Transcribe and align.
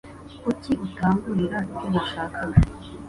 Kuki 0.43 0.71
utangurira 0.85 1.57
ibyo 1.69 1.87
nashakaga? 1.93 2.57